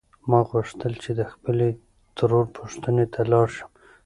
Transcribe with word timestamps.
ما 0.29 0.39
غوښتل 0.49 0.93
چې 1.03 1.11
د 1.19 1.21
خپلې 1.31 1.69
ترور 2.17 2.45
پوښتنې 2.57 3.05
ته 3.13 3.21
لاړ 3.31 3.47
شم. 3.55 3.69